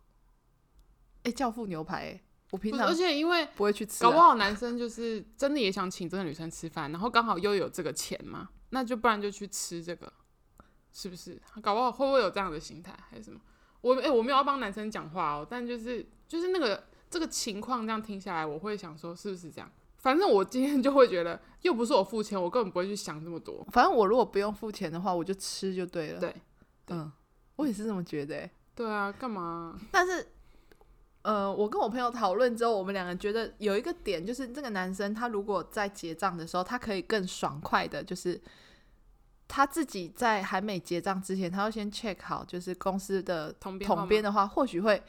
[1.25, 10.13] 哎，教父牛排，哎，我平常而且因为不会去吃，搞不好男生就是真的也想请这个女生吃饭，然后刚好又有这个钱嘛，那就不然就去吃这个，
[10.93, 11.41] 是不是？
[11.63, 13.41] 搞不好会不会有这样的心态还是什么？
[13.81, 19.71] 我哎，我没有要帮男生讲话哦，但就是就是那个这个情况这样听下来，我会想说是不是这样？
[19.99, 23.67] 反正我今天就会觉得，又不是我付钱，我根本不会去想这么多。
[23.73, 26.21] 反正我如果不用付钱的话，我就吃就对了。
[26.21, 26.35] 对。
[26.91, 27.11] 嗯，
[27.57, 28.51] 我也是这么觉得、欸。
[28.77, 29.77] 对啊，干嘛？
[29.91, 30.25] 但是，
[31.29, 38.41] 呃，我跟我朋友讨论之后，我们两个觉得有一个点，就是这个男生他如果在结账的时候，他可以更爽快的，就是
[39.47, 45.03] 他自己在还没结账之前，他要先 check 好，就是公司的统编的话，或许会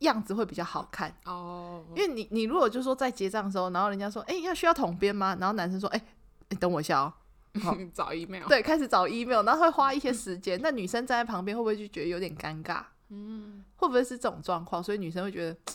[0.00, 1.82] 样子会比较好看哦。
[1.96, 5.34] 因为你，你如果就说在结账的时候，然后人家说，哎、欸，要需要统编吗？
[5.40, 6.04] 然后男生说，哎、欸，
[6.50, 7.14] 你等我一下哦。
[7.64, 10.60] 好找 email，对，开始找 email，然后会花一些时间。
[10.62, 12.82] 那女生站在旁边会不会就觉得有点尴尬？
[13.14, 14.82] 嗯，会不会是这种状况？
[14.82, 15.52] 所以女生会觉得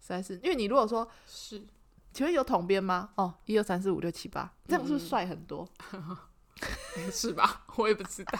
[0.00, 1.62] 实在是，因为你如果说是，
[2.12, 3.10] 请问有统编吗？
[3.14, 5.68] 哦，一二三四五六七八，这样是不是帅很多？
[5.92, 6.16] 嗯、
[7.12, 7.64] 是吧？
[7.76, 8.38] 我也不知道。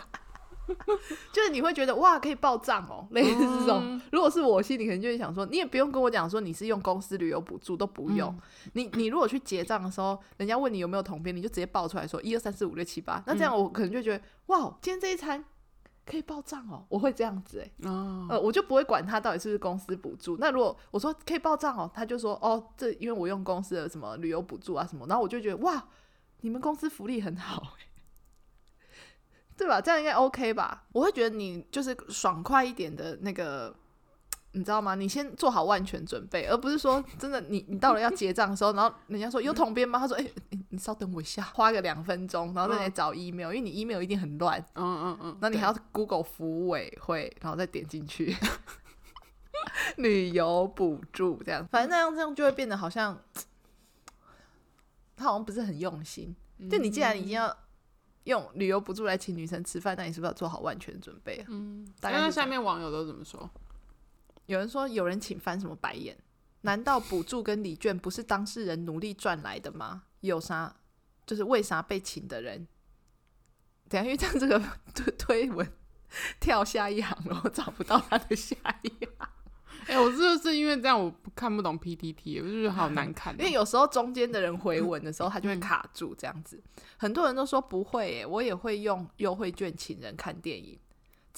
[1.32, 3.80] 就是你会觉得哇，可以报账哦，类似这种。
[3.82, 8.28] 嗯、如果是我心里可能就会想说，你也不用跟我讲说你是用公司旅游补助，都不用。
[8.28, 13.22] 嗯、你你如果去结账的时候，人家问你有没有统编，你就直接报出来说一二三四五六七八。
[13.26, 15.42] 那这样我可能就觉得、嗯、哇，今天这一餐
[16.08, 20.38] 可以报账哦，我会这样子哎、欸，哦、呃，我就不会管他到底是不是公司补助。
[20.38, 25.86] 那如果我说可以报账哦，他就说哦，这因为我用公司的什么旅游补助啊什么，然后我就觉得哇，
[26.40, 27.84] 你们公司福利很好、欸
[29.58, 29.80] 对吧？
[29.80, 30.86] 这样应该 OK 吧？
[30.92, 33.74] 我会觉得你就是爽快一点的那个，
[34.52, 34.94] 你知道吗？
[34.94, 39.98] 你先做好万全准备，而不是说真的你，你你到了要结账的时候，然后人家说有统编吗？
[39.98, 45.38] 他说：“哎、欸，你你稍等我一下，花个两分钟，然后再来找 email，、嗯、因为你 email 一定很乱。”嗯嗯嗯。
[45.40, 48.34] 那你还要 Google 服委会，然后再点进去
[49.98, 53.22] 旅游补助这样，反正那样这样就会变得好像
[55.16, 56.34] 他好像不是很用心。
[56.70, 57.54] 就你既然已经要。
[58.24, 61.46] 用旅游补助来请女生吃饭，那你是不是要做好万全准备啊？
[61.48, 63.48] 嗯，大概下面网友都怎么说？
[64.48, 66.16] 有人说有人请翻什么白眼？
[66.62, 70.04] 难道补助跟礼券不是当事人努力赚来的吗？
[70.20, 70.74] 有啥？
[71.26, 72.66] 就是为啥被请的人？
[73.90, 74.58] 等下，因为这样这个
[74.94, 75.70] 推推文
[76.40, 79.08] 跳下一行了，我找不到他的下一行。
[79.86, 83.36] 哎、欸，我是不是因为这样我看不懂 PPT，我就觉得好难 看、啊。
[83.38, 86.62] 因为有时候中间的人回文的时候，他就会卡住这样子。
[86.96, 90.78] 很多人都说不会，哎，我也会用优惠券请人看电影，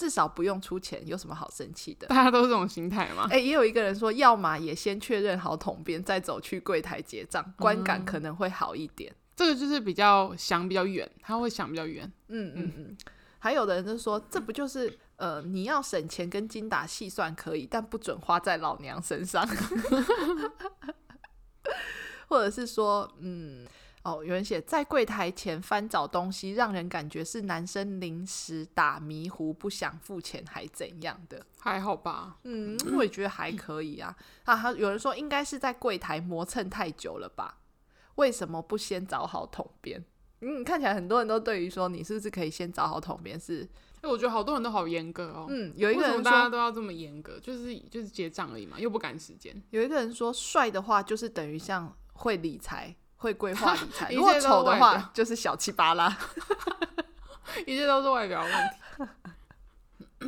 [0.00, 2.06] 至少不用出钱，有什么好生气的？
[2.06, 3.26] 大家都这种心态吗？
[3.28, 9.12] 哎、欸，也有一个人说，要么也先确认好统编，再走去柜台结账，观感可能会好一点。
[9.12, 12.10] 嗯、这个就是比较想比较远，他会想比较远。
[12.28, 12.96] 嗯嗯嗯。
[13.38, 14.98] 还有的人就说，这不就是？
[15.16, 19.46] 呃，你要省钱跟精打细算可以，但不准花在老娘身上。
[22.26, 23.66] 或者是说，嗯，
[24.02, 31.44] 哦，有人写在柜台前翻找东西，让人感觉是男生临时打迷糊，不想付钱还怎样的？
[31.58, 34.16] 还好吧，嗯，我也觉得还可以啊。
[34.44, 37.58] 啊，有人说应该是在柜台磨蹭太久了吧？
[38.14, 40.02] 为什么不先找好桶边？
[40.40, 43.68] 嗯，看起来很多人都对于说你是不是可以先找好桶边是。
[44.00, 45.44] 哎，我觉得好多人都好严格哦。
[45.50, 49.54] 嗯，有一个人说大家都要这么严格，就是就是结账而已嘛，又不赶时间。
[49.68, 56.14] 有一个人说，帅的话就是等于像会理财、会规划理财； 如果丑的话，就是小气巴拉。
[57.66, 58.52] 一切都是外表问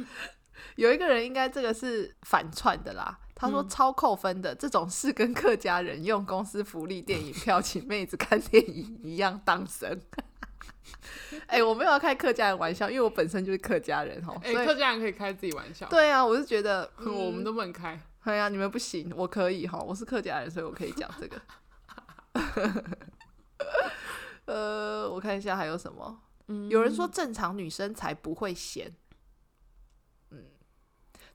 [0.00, 0.06] 题。
[0.76, 10.00] 有一个人应该这个是反串的啦，他说超扣分的，嗯、这种事跟客家人用公司福利电影票请妹子看电影一样当真。
[11.46, 14.34] 哎、欸，我没有要开客家人玩笑，因为我本身就是客家人哈。
[14.42, 15.86] 哎、欸，客家人可以开自己玩笑。
[15.88, 17.98] 对啊，我是觉得、嗯、我们都不能开。
[18.24, 19.78] 对啊，你们不行，我可以哈。
[19.78, 21.40] 我是客家人，所以我可以讲这个。
[24.46, 26.22] 呃，我看一下还有什么。
[26.48, 28.92] 嗯，有人说正常女生才不会嫌。
[30.30, 30.44] 嗯，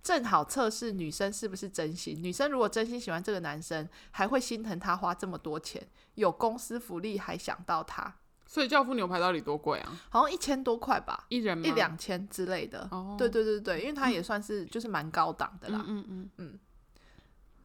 [0.04, 2.22] 正好测试女生是不是真心。
[2.22, 8.16] 女生如果真心喜欢这个男生，还会心疼他花这么多钱，有公司福利还想到他。
[8.46, 10.00] 所以教父牛排到底多贵啊？
[10.10, 12.88] 好像一千多块吧，一人一两千之类的。
[12.92, 15.84] 哦，对对对对，因为它也算是就是蛮高档的啦。
[15.88, 16.60] 嗯嗯嗯嗯。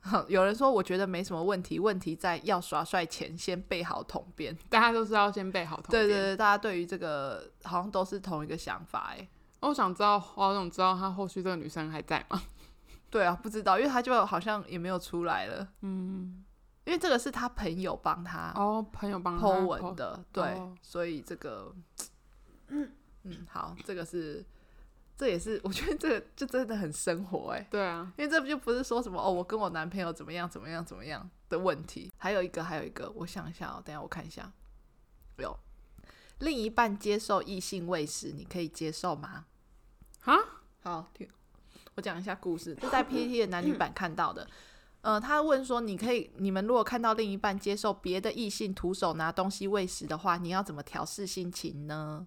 [0.28, 4.56] 有人说，我觉得没什么问题，问题在要耍帅前先备好统编。
[4.68, 6.06] 大家都是要先备好统编。
[6.06, 9.28] 对对对，大家对于这个好像都是同一个想法哎。
[9.60, 12.42] 我想知道，黄总知道他后续这个女生还在吗？
[13.10, 15.68] 对啊，不知道，因为他就好像也没有出来了。
[15.82, 16.44] 嗯。
[16.84, 21.72] 因为这个是他朋友帮他哦，朋友帮他 po 文的对、哦，所以这个，
[22.66, 22.90] 嗯
[23.22, 24.44] 嗯，好，这个是，
[25.22, 34.52] 这也是，我觉得这个就真的很生活哎，对啊，因为这不就不是说什么哦，我跟我男朋友怎么样怎么样怎么样的问题，还有一个还有一个，我想一下哦，等一下我看一下，
[35.38, 35.56] 有
[36.40, 39.44] 另一半接受异性喂食，你可以接受吗？
[40.24, 40.36] 啊，
[40.82, 41.28] 好，听
[41.94, 44.48] 我讲一下故事，就在 PPT 的男女版看到的。
[45.02, 52.26] 呃，他问说：“你可以，你们如果看到另一半接受别的异性徒手拿东西喂食的话，你要怎么调试心情呢？”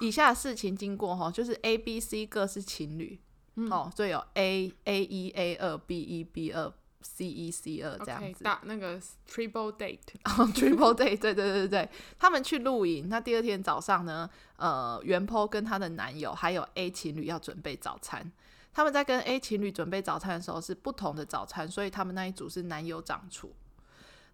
[0.00, 3.20] 以下事情经过哈，就是 A、B、C 各是情侣，
[3.56, 8.42] 嗯、哦，所以有 A A 一 A 二 B 一 B 二 C 一 C 二这样子。
[8.42, 18.32] 打、那个 triple date，triple date，对对对对，他们去露营，那第二天早上呢，呃，原 po 跟她的男友还有 A 情侣要准备早餐。
[18.72, 23.54] 他们在跟 A 情侣准备早餐的时候是不同的早餐，所以他们那一组是男友掌厨。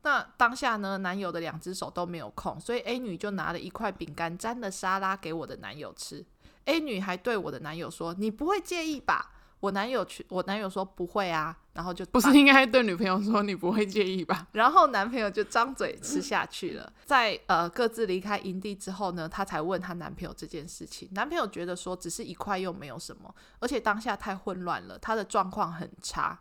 [0.03, 6.25] 那当下呢，男友的两只手都没有空，所以 A 女就拿了一块饼干沾了沙拉给我的男友吃。
[6.65, 14.47] A 女还对我的男友说：“你不会介意吧？”我男友去，我男友说不会啊，然后就 不是应该对女朋友说你不会介意吧？
[14.53, 16.91] 然后男朋友就张嘴吃下去了。
[17.05, 21.11] 在呃各自离开营地之后呢，她才问她男朋友这件事情。
[21.13, 26.41] 男朋友觉得说只是一块又没有什么，而且当下太混乱了，她的状况很差。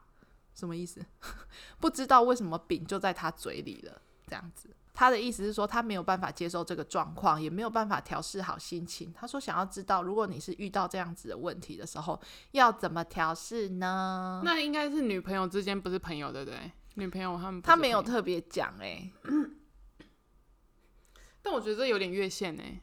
[0.60, 1.00] 什么意思？
[1.80, 4.70] 不知道为什么饼就在他嘴里了，这样子。
[4.94, 9.14] 他的意思是说，他没有办法接受这个状况，也没有办法调试好心情。
[9.14, 12.20] 他说，想要知道，如果你是遇到这样子的问题的时候，
[12.52, 14.42] 要怎么调试呢？
[14.44, 16.70] 那应该是女朋友之间，不是朋友，对不对？
[16.96, 19.10] 女朋友他们他没有特别讲哎，
[21.42, 22.82] 但我觉得这有点越线哎，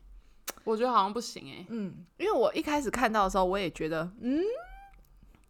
[0.65, 4.41] 我觉得好像不行哎，嗯，因为我一开始看到的时候，我也觉得嗯。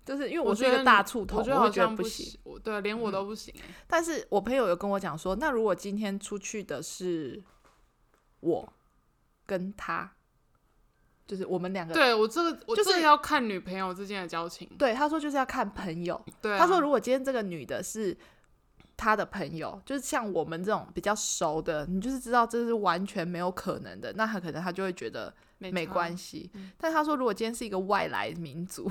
[0.06, 2.38] 就是因为我是一个大醋头，我觉得好像不行。
[2.62, 3.74] 对，连我都不行、欸嗯。
[3.88, 7.42] 但是我朋友有跟我讲说，那如果今天出去的是
[8.38, 8.72] 我
[9.44, 10.12] 跟他，
[11.26, 11.92] 就是我们两个。
[11.92, 14.70] 对我这个，我这个要看女朋友之间的交情。
[14.78, 16.24] 对，他说就是要看朋友。
[16.40, 18.16] 对、啊，他说如果今天这个女的是
[18.96, 26.70] 他的朋友，就是像我们这种比较熟的，你就是知道这是完全没有可能的，那他可能他就会觉得没关系、嗯。
[26.78, 28.88] 但他说如果今天是一个外来民族。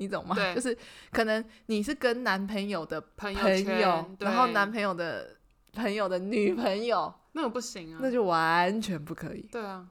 [0.00, 0.34] 你懂吗？
[0.54, 0.76] 就是
[1.12, 5.36] 可能你是跟男朋友的朋友，朋友然后男朋友的
[5.74, 9.42] 朋友的女朋友，那个不行啊，那就完全不可以。
[9.52, 9.86] 对啊，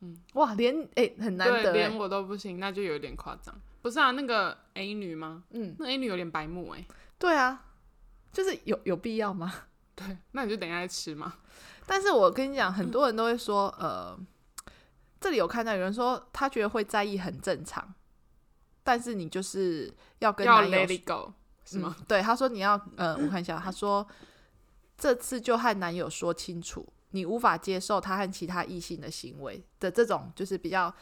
[0.00, 3.52] 嗯，哇，连哎、欸、很难得，连我都不行，那就有点夸张。
[3.82, 5.42] 不是啊，那个 A 女吗？
[5.50, 6.86] 嗯，那 A 女有点白目哎、欸。
[7.18, 7.64] 对啊，
[8.32, 9.52] 就是有有必要吗？
[9.96, 11.34] 对，那你就等一下再吃嘛。
[11.86, 14.16] 但是我跟你讲，很多人都会说，呃，
[15.20, 17.94] 这里有看到有人说他觉得会在意很正常。
[18.88, 21.30] 但是你就是要跟要 let it go
[21.62, 21.94] 是吗？
[21.98, 24.08] 嗯、对，他说你要，呃，我看一下，他说
[24.96, 30.94] 这次就和男友说清楚，你无法接受他和其他异性的行为的这种，就是比较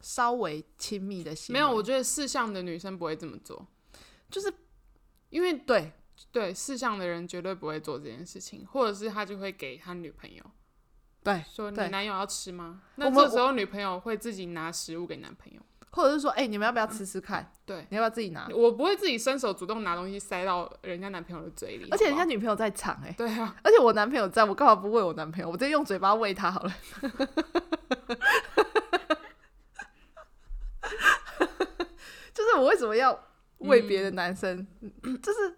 [0.00, 1.60] 稍微亲密的行为。
[1.60, 3.66] 没有，我觉得四项的女生不会这么做，
[4.30, 4.50] 就是
[5.28, 5.92] 因为对
[6.30, 10.42] 对四项的人绝对不会做这件事情，或者是他就会给他女朋友，
[11.22, 12.80] 对，说你男友要吃吗？
[12.96, 15.60] 那这时候女朋友会自己拿食物给男朋友。
[15.92, 17.42] 或者是说，哎、欸，你们要不要吃吃看？
[17.42, 18.48] 嗯、对，你要不要自己拿？
[18.54, 25.50] 我不会自己伸手主动拿东西塞到人家男朋友的嘴里，而且人家女朋友在场、欸，哎，对啊，而且我男朋友在，我干嘛不喂我男朋友？
[25.50, 26.72] 我直接用嘴巴喂他好了。
[32.32, 33.26] 就是我为什么要
[33.58, 34.66] 喂别的男生？
[35.02, 35.56] 嗯、就是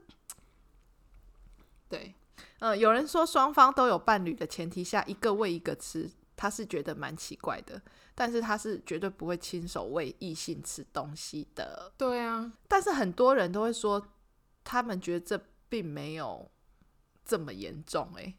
[1.89, 2.13] 对，
[2.59, 7.81] 嗯、呃，有人说双方都有伴侣的前提下，一个喂一个吃，他是觉得蛮奇怪的。
[8.15, 11.93] 但是他是绝对不会亲手喂异性吃东西的。
[11.97, 14.07] 对啊，但是很多人都会说，
[14.63, 16.51] 他们觉得这并没有
[17.25, 18.35] 这么严重，哎，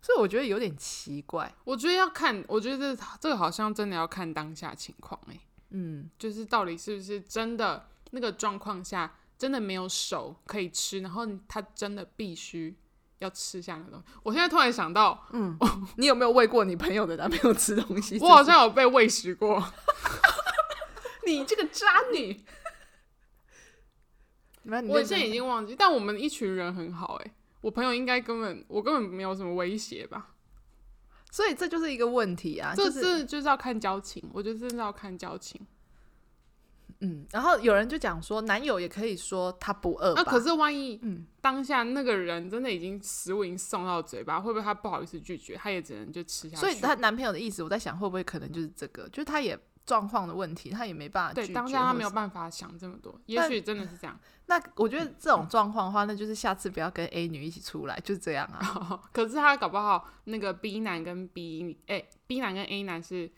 [0.00, 1.54] 所以我觉得有点奇怪。
[1.64, 5.40] 我觉得要看，我觉得这这个好像真的要看当下情况，哎，
[5.70, 12.76] 嗯，就是到底是不是真的那个状况下，真的没有手可以吃，然后他真的必须。
[13.20, 15.56] 要吃下那个东西，我现在突然想到，嗯，
[15.96, 18.18] 你有没有喂过你朋友的男朋友吃东西？
[18.20, 19.62] 我好像有被喂食过。
[21.26, 22.44] 你这个渣女！
[24.88, 30.30] 我现在已经忘记，但我们一群人很好哎、欸，我朋友应该根本我根本没有什么威胁吧？
[31.30, 35.60] 所以这就是一个问题啊，这是就是要看交情，我觉得真的要看交情。
[37.02, 40.12] 嗯，然后有人就讲说，男友也可以说他不饿。
[40.14, 45.56] 那、啊、可是万一，嗯，当下那个人真的已经食物已经送到嘴巴，会不会他不好意思拒绝？
[45.56, 46.60] 他也只能就吃下去。
[46.60, 51.32] 所以她男朋友的意思，我在想会不会可能就是这个，就是他也状况的问题，他也没办法。
[51.32, 54.20] 对，当下他没有办法想这么多，也许真的是这样。
[54.44, 58.60] 那我觉得这种状况的话，那就是下次不要跟 A 女一起出来，就是这样啊。
[58.90, 63.30] 哦、 可是他搞不好那个 B 男跟 B 哎、欸、B 男跟 A 男是。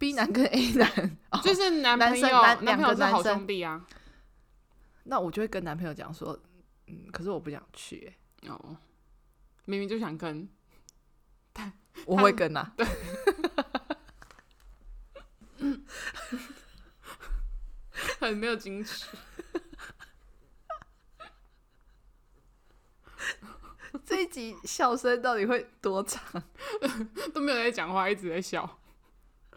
[0.00, 2.26] B 男跟 A 男，就是 男朋友，
[2.62, 3.84] 男朋友是好兄弟啊。
[5.04, 6.40] 那我就会跟男朋友讲说，
[6.86, 8.10] 嗯，可是我不想去，
[8.48, 8.78] 哦，
[9.66, 10.48] 明明就想跟，
[11.52, 11.70] 但
[12.06, 12.86] 我会跟啊，对，
[18.20, 19.06] 很没有矜持。
[24.06, 26.42] 这一集笑声到底会多长？
[27.34, 28.79] 都没有在讲话，一直在笑。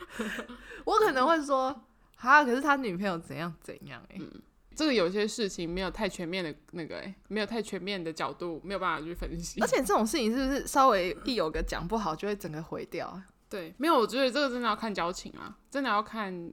[0.85, 1.73] 我可能会说，
[2.15, 4.41] 哈，可是他女朋友怎样怎样哎、欸嗯，
[4.75, 9.61] 这个有些事情没有太全面的那个哎、欸，没有太全面的角度，没有办法去分析。
[9.61, 13.21] 而且这种事情是不是稍微一有个讲不好，就会整个毁掉？
[13.49, 16.51] 对，没有，我觉得这个真的要看交情啊，真的要看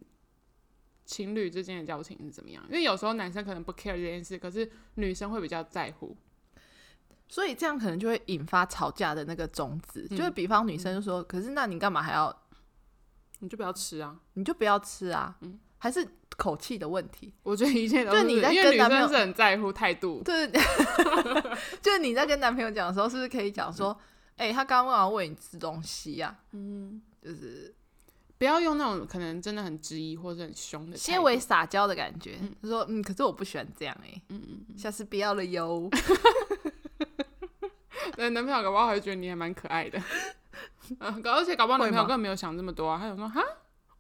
[1.04, 2.62] 情侣之间的交情是怎么样。
[2.68, 6.16] 因为有时候男生可能不 care 这件事，可是女生会比较在乎，
[7.26, 10.06] 所以这样可能就会引发吵架的那个种子。
[10.10, 12.36] 嗯、就是比方女生就说，嗯、可是那你干嘛还要？
[13.40, 14.16] 你就不要吃啊！
[14.34, 15.36] 你就不要吃啊！
[15.40, 17.34] 嗯，还是口气的问题。
[17.42, 20.22] 我觉得一切都是就你在跟男朋友是很在乎态度。
[20.24, 20.48] 对，
[21.82, 23.98] 就是你在跟男朋友讲的时候，是不是可以讲说
[24.36, 27.74] ：“哎、他刚刚要喂你吃东西呀、啊？”嗯，就是
[28.38, 32.38] 不要用那种可能真的很质疑或者很凶的，些微撒娇的感觉。
[32.40, 34.22] 嗯、就说：“嗯，可是我不喜欢这样哎、欸。
[34.28, 35.88] 嗯”嗯嗯，下次不要了哟。
[38.16, 40.02] 对，男朋友搞不好还觉得你还蛮可爱的。
[41.24, 43.42] 而且搞不好女朋友根本没有想这么多啊，他有说哈，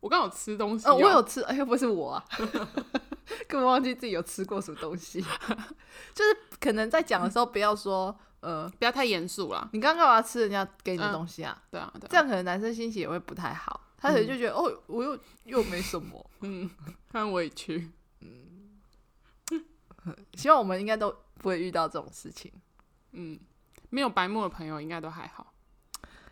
[0.00, 2.24] 我刚有吃东西、啊，哦，我有吃，哎，又不是我啊，
[3.46, 5.20] 根本忘记自己有吃过什么东西，
[6.14, 9.68] 就是可能在讲的时候不要说，呃，不要太严肃了。
[9.72, 11.56] 你刚刚干嘛吃人家给你的东西啊？
[11.56, 16.68] 嗯、对啊，对啊，这样可能男生心情也会不太好，他可能就觉得、嗯、哦，我又又没什么，嗯，
[17.12, 18.80] 很委屈，嗯，
[20.34, 22.50] 希望我们应该都不会遇到这种事情，
[23.12, 23.38] 嗯，
[23.90, 25.49] 没有白目的朋友应该都还好。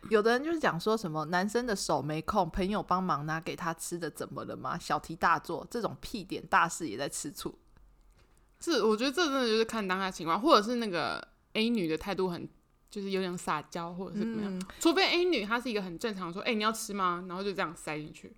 [0.09, 4.77] 有的人就是讲说什么男生的手没空，朋友帮忙拿给他吃的，怎么了吗？
[4.79, 7.53] 小题大做，这种屁点大事也在吃醋。
[8.61, 12.47] 是，我觉得这真的就是看当下情况，或者是那个 A 女的态度很，
[12.89, 14.57] 就是有点撒娇，或者是怎么样。
[14.57, 17.25] 嗯、除非 A 女她是一个很正常说，哎、欸，你要吃吗？
[17.27, 18.35] 然后就这样塞进去。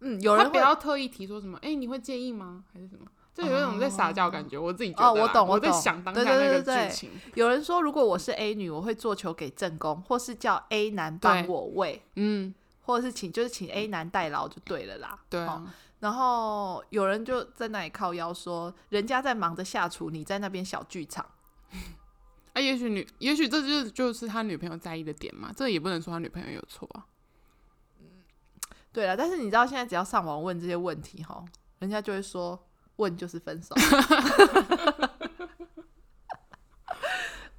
[0.00, 2.64] 嗯，有人不要特意提说什么，哎、欸，你会介意吗？
[2.72, 3.06] 还是什么？
[3.36, 7.10] 就有一种在撒娇感觉，哦、我自己觉得哦，我懂，我懂，在想当下那个剧情。
[7.34, 15.18] 有人说，如果我是 A 女，我会做球给正宫，或是叫 A 男帮我喂，嗯，或者是请，就是请 A 男代劳就对了啦。
[15.28, 15.68] 对、啊哦、
[16.00, 21.26] 然后有人就在那里靠腰说，人家在忙着下厨，你在那边小剧场。
[22.54, 25.52] 啊，也许女，也许这就是就是他女朋友在意的点嘛。
[25.54, 27.04] 这也不能说他女朋友有错啊。
[28.00, 28.06] 嗯，
[28.94, 31.44] 对了，但是你知道现在只要上网问这些问题哈，
[31.80, 32.58] 人家就会说。
[32.96, 33.74] 问就是分手，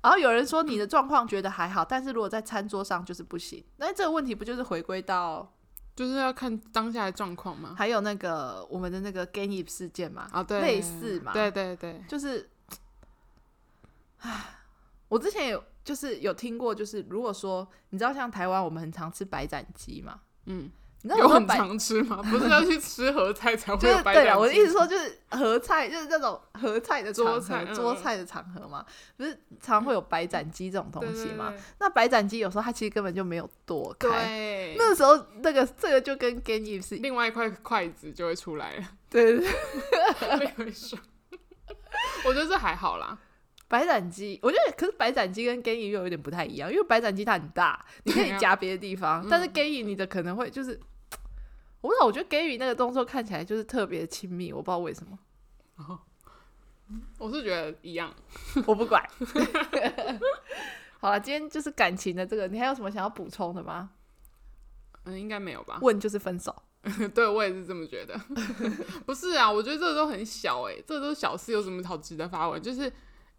[0.02, 3.64] 然后有人说你的状况觉得还好，但是如果在餐桌上就是不行。
[3.78, 5.54] 那这个问题不就是回归到，
[5.96, 7.76] 就是要看当下的状况吗？
[7.78, 12.50] 还有那个我们的那个 Gain 事件嘛，啊，对，类似嘛，对对对，就是，
[14.20, 14.46] 唉，
[15.08, 20.72] 我之前有就是有听过，就是如果说你知道像台湾我们很常吃白斩鸡嘛，嗯。
[21.04, 22.22] 有很常吃吗？
[22.30, 24.14] 不是要去吃合菜才会有白？
[24.14, 28.86] 对啊，我的意思说就是合菜，就是那种合菜的桌菜，桌菜的场合嘛，
[29.16, 31.54] 不是常会有白斩鸡这种东西嘛？
[31.80, 38.84] 那白斩鸡有时候它其实根本就没有剁开，那时候那个这个就跟 game 是另外一块筷子就会出来了。
[39.10, 39.48] 对对
[40.38, 40.54] 对，
[42.26, 43.18] 我觉得这还好啦。
[43.68, 50.80] 白斩鸡，我觉得可是白斩鸡跟 game 又有点不太一样，因为白斩鸡它很大，你可以夹别的地方，但是 game 你的可能会就是。
[51.80, 55.18] 我不知道，我觉得给予那个动作看起来就是特别亲密，我不知道为什么。
[55.76, 56.00] 哦，
[57.20, 58.12] 我是觉得一样，
[58.66, 59.02] 我不管。
[61.00, 63.92] 好了，今天就是感情的这个，你还有什么想要补充的吗？
[65.04, 65.78] 嗯，应该没有吧。
[65.82, 66.54] 问就是分手，
[67.14, 68.20] 对我也是这么觉得。
[69.06, 72.60] 不是啊，我觉得这都很小哎、欸，这都是小事，有什么好值得发问？
[72.60, 72.92] 就是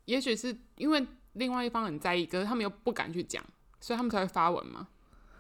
[0.09, 3.45] 也许是因为另外一方很在意，可是他们又不敢去讲，
[3.79, 4.89] 所以他们才会发文嘛。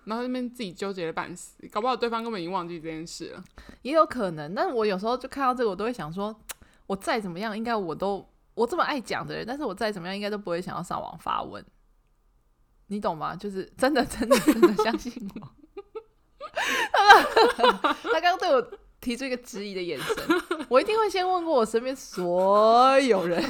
[0.04, 3.42] 然后那边自己纠结了半死，搞不好对方根本已经忘记这件事了，
[3.80, 4.54] 也有可能。
[4.54, 6.38] 但是我有时候就看到这个，我都会想说，
[6.86, 11.64] 我再怎么样，应该我都我这么爱讲的人，但是我再怎么样，应该都不会想要上网发文。
[12.88, 13.34] 你懂吗？
[13.34, 15.48] 就是真的，真的，真的相信我。
[18.02, 20.16] 他刚刚对我提出一个质疑的眼神，
[20.68, 23.42] 我一定会先问过我身边所有人。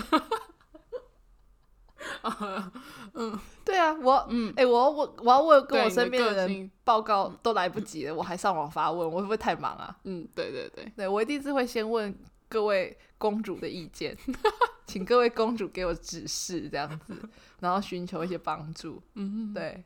[3.14, 9.96] 嗯，对啊，我嗯，哎、欸，我我我要问跟我身边的人报告都来不及了，我还上网发问，我会不会太忙啊？
[10.04, 12.16] 嗯，对对对，对我一定是会先问
[12.48, 14.16] 各位公主的意见，
[14.86, 17.14] 请各位公主给我指示，这样子，
[17.61, 19.02] 然后寻求一些帮助。
[19.14, 19.84] 嗯，对，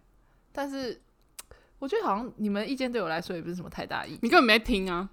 [0.52, 1.00] 但是。
[1.78, 5.10] 我觉得好像你们意见对我来说也不是什么太大意见，你根本没听啊！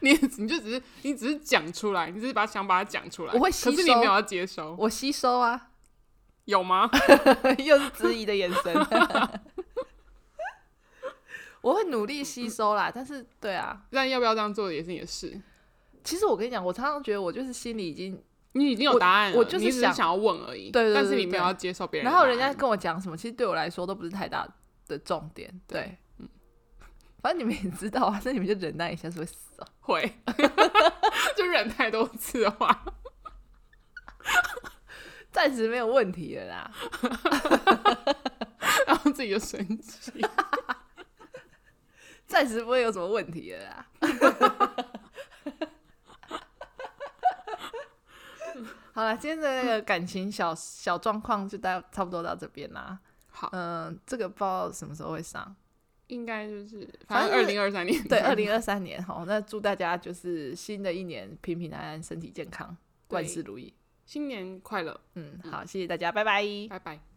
[0.00, 5.70] 你 你就只是你只是讲出来，你只是把想把它讲出来，我会吸收，可是你没有要接收，我吸收啊，
[6.44, 6.88] 有吗？
[7.58, 8.74] 又是质疑的眼神，
[11.62, 15.40] 我会努力吸收啦，但是对啊，但要不要这样做也是你的事。
[16.04, 18.22] 其实我跟你讲，我常常觉得我就是心里已经
[18.52, 22.10] 你已经有答案了，我，我就是想想要问而已，对，但是你没有要接受别人。
[22.10, 24.52] 然后人家跟我讲什么，其实对我来说都不是太大的。
[25.04, 25.98] 重点，对，
[27.20, 30.18] 反正你们也知道啊，那你们就忍耐一下，是会死啊，会，
[31.36, 32.84] 就忍太多次的话，
[35.32, 36.70] 暂时没有问题了啦，
[38.86, 40.24] 然后自己就生气，
[42.26, 43.86] 暂时不会有什么问题了啦，
[48.92, 52.98] 好了，今天的那个感情小小状况就到差不多到这边啦。
[53.30, 55.54] 好，嗯、呃，这个不知道什么时候会上，
[56.08, 62.76] 应该就是反正二零二三年，对，二零二三年哈，那祝大家就是新的一年平平安安，身体健康，
[63.08, 63.72] 万事如意，
[64.04, 65.00] 新年快乐。
[65.14, 67.07] 嗯，好，谢谢大家，拜拜，拜拜。